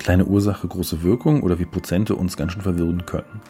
[0.00, 3.42] Kleine Ursache, große Wirkung oder wie Prozente uns ganz schön verwirren können.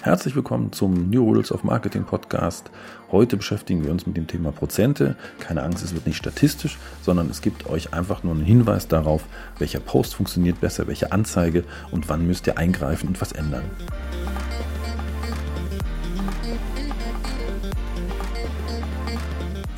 [0.00, 2.70] Herzlich willkommen zum New Rules of Marketing Podcast.
[3.10, 5.16] Heute beschäftigen wir uns mit dem Thema Prozente.
[5.40, 9.24] Keine Angst, es wird nicht statistisch, sondern es gibt euch einfach nur einen Hinweis darauf,
[9.58, 13.64] welcher Post funktioniert besser, welche Anzeige und wann müsst ihr eingreifen und was ändern.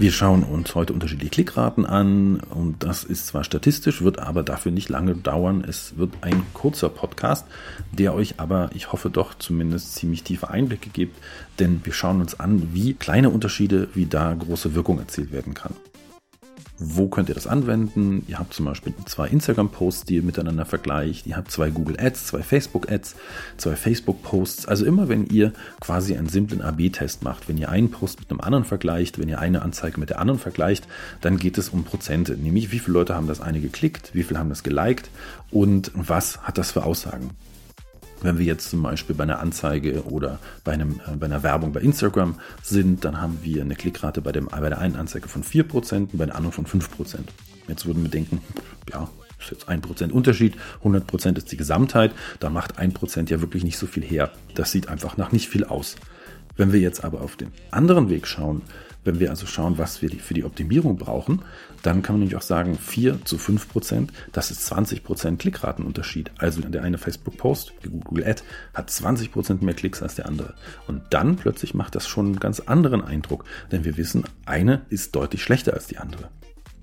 [0.01, 4.73] Wir schauen uns heute unterschiedliche Klickraten an und das ist zwar statistisch, wird aber dafür
[4.73, 5.63] nicht lange dauern.
[5.63, 7.47] Es wird ein kurzer Podcast,
[7.93, 11.23] der euch aber, ich hoffe doch, zumindest ziemlich tiefe Einblicke gibt,
[11.59, 15.75] denn wir schauen uns an, wie kleine Unterschiede, wie da große Wirkung erzielt werden kann.
[16.83, 18.25] Wo könnt ihr das anwenden?
[18.27, 21.27] Ihr habt zum Beispiel zwei Instagram-Posts, die ihr miteinander vergleicht.
[21.27, 23.17] Ihr habt zwei Google Ads, zwei Facebook Ads,
[23.59, 24.65] zwei Facebook Posts.
[24.67, 28.41] Also immer, wenn ihr quasi einen simplen AB-Test macht, wenn ihr einen Post mit einem
[28.41, 30.89] anderen vergleicht, wenn ihr eine Anzeige mit der anderen vergleicht,
[31.21, 32.33] dann geht es um Prozente.
[32.33, 35.11] Nämlich, wie viele Leute haben das eine geklickt, wie viele haben das geliked
[35.51, 37.29] und was hat das für Aussagen.
[38.23, 41.73] Wenn wir jetzt zum Beispiel bei einer Anzeige oder bei, einem, äh, bei einer Werbung
[41.73, 45.43] bei Instagram sind, dann haben wir eine Klickrate bei, dem, bei der einen Anzeige von
[45.43, 47.19] 4% und bei der anderen von 5%.
[47.69, 48.41] Jetzt würden wir denken,
[48.91, 50.55] ja, ist jetzt 1% Unterschied,
[50.85, 54.31] 100% ist die Gesamtheit, da macht 1% ja wirklich nicht so viel her.
[54.55, 55.97] Das sieht einfach nach nicht viel aus.
[56.61, 58.61] Wenn wir jetzt aber auf den anderen Weg schauen,
[59.03, 61.41] wenn wir also schauen, was wir für die Optimierung brauchen,
[61.83, 66.33] dann kann man nämlich auch sagen, 4 zu 5 Prozent, das ist 20 Prozent Klickratenunterschied.
[66.37, 68.43] Also der eine Facebook-Post, die Google Ad,
[68.75, 70.53] hat 20 Prozent mehr Klicks als der andere.
[70.87, 75.17] Und dann plötzlich macht das schon einen ganz anderen Eindruck, denn wir wissen, eine ist
[75.17, 76.29] deutlich schlechter als die andere.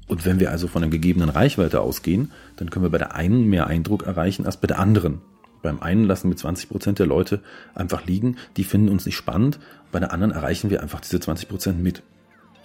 [0.07, 3.45] Und wenn wir also von einer gegebenen Reichweite ausgehen, dann können wir bei der einen
[3.45, 5.21] mehr Eindruck erreichen als bei der anderen.
[5.61, 7.41] Beim einen lassen wir 20 Prozent der Leute
[7.75, 9.59] einfach liegen, die finden uns nicht spannend,
[9.91, 12.03] bei der anderen erreichen wir einfach diese 20 Prozent mit.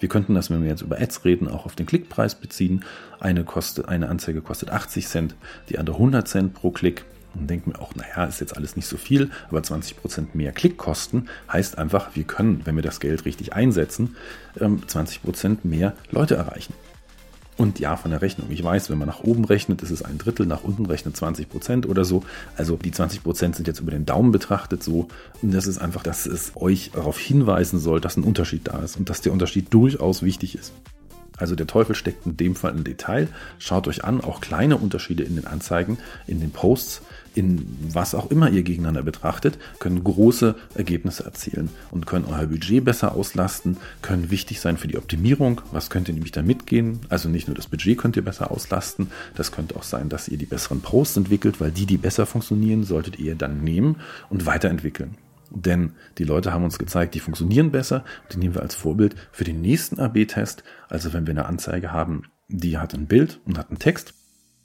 [0.01, 2.85] Wir könnten das, wenn wir jetzt über Ads reden, auch auf den Klickpreis beziehen.
[3.21, 5.37] Eine, kostet, eine Anzeige kostet 80 Cent,
[5.69, 7.05] die andere 100 Cent pro Klick.
[7.35, 10.53] Und denken wir auch, naja, ist jetzt alles nicht so viel, aber 20 Prozent mehr
[10.53, 14.17] Klickkosten heißt einfach, wir können, wenn wir das Geld richtig einsetzen,
[14.59, 16.75] 20% ähm, mehr Leute erreichen.
[17.63, 18.51] Und ja, von der Rechnung.
[18.51, 21.49] Ich weiß, wenn man nach oben rechnet, ist es ein Drittel, nach unten rechnet 20
[21.49, 22.25] Prozent oder so.
[22.57, 25.07] Also die 20 Prozent sind jetzt über den Daumen betrachtet so.
[25.43, 28.97] Und das ist einfach, dass es euch darauf hinweisen soll, dass ein Unterschied da ist
[28.97, 30.73] und dass der Unterschied durchaus wichtig ist.
[31.37, 33.29] Also der Teufel steckt in dem Fall im Detail.
[33.61, 37.03] Schaut euch an, auch kleine Unterschiede in den Anzeigen, in den Posts,
[37.35, 42.85] in was auch immer ihr gegeneinander betrachtet, können große Ergebnisse erzielen und können euer Budget
[42.85, 45.61] besser auslasten, können wichtig sein für die Optimierung.
[45.73, 47.01] Was könnt ihr nämlich da mitgehen?
[47.09, 50.39] Also nicht nur das Budget könnt ihr besser auslasten, das könnte auch sein, dass ihr
[50.39, 53.97] die besseren Posts entwickelt, weil die, die besser funktionieren, solltet ihr dann nehmen
[54.29, 55.17] und weiterentwickeln.
[55.55, 58.05] Denn die Leute haben uns gezeigt, die funktionieren besser.
[58.33, 60.65] Die nehmen wir als Vorbild für den nächsten AB-Test.
[60.89, 64.15] Also wenn wir eine Anzeige haben, die hat ein Bild und hat einen Text.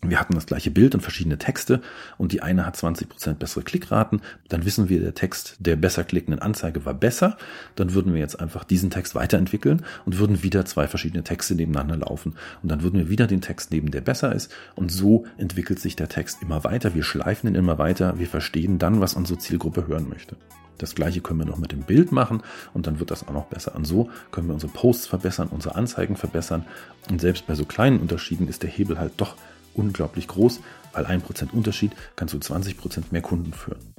[0.03, 1.81] Wir hatten das gleiche Bild und verschiedene Texte
[2.19, 4.22] und die eine hat 20% bessere Klickraten.
[4.47, 7.35] Dann wissen wir, der Text der besser klickenden Anzeige war besser.
[7.75, 11.97] Dann würden wir jetzt einfach diesen Text weiterentwickeln und würden wieder zwei verschiedene Texte nebeneinander
[11.97, 12.35] laufen.
[12.62, 14.53] Und dann würden wir wieder den Text nehmen, der besser ist.
[14.75, 16.94] Und so entwickelt sich der Text immer weiter.
[16.94, 18.19] Wir schleifen ihn immer weiter.
[18.19, 20.35] Wir verstehen dann, was unsere Zielgruppe hören möchte.
[20.78, 22.44] Das gleiche können wir noch mit dem Bild machen
[22.75, 23.75] und dann wird das auch noch besser.
[23.75, 26.66] Und so können wir unsere Posts verbessern, unsere Anzeigen verbessern.
[27.09, 29.35] Und selbst bei so kleinen Unterschieden ist der Hebel halt doch
[29.78, 30.60] unglaublich groß,
[30.94, 33.94] weil ein Prozent Unterschied kann zu 20 Prozent mehr Kunden führen.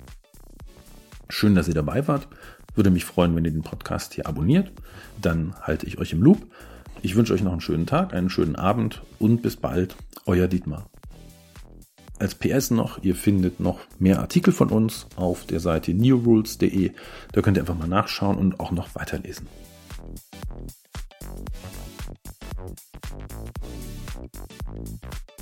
[1.29, 2.29] Schön, dass ihr dabei wart.
[2.75, 4.73] Würde mich freuen, wenn ihr den Podcast hier abonniert.
[5.21, 6.47] Dann halte ich euch im Loop.
[7.03, 9.97] Ich wünsche euch noch einen schönen Tag, einen schönen Abend und bis bald.
[10.27, 10.91] Euer Dietmar.
[12.19, 16.93] Als PS noch, ihr findet noch mehr Artikel von uns auf der Seite newrules.de.
[17.33, 19.47] Da könnt ihr einfach mal nachschauen und auch noch weiterlesen.